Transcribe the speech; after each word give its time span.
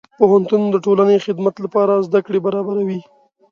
پوهنتون 0.17 0.61
د 0.71 0.75
ټولنې 0.85 1.17
خدمت 1.25 1.55
لپاره 1.65 2.03
زدهکړې 2.07 2.39
برابروي. 2.45 2.99